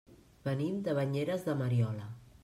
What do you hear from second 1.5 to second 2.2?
Mariola.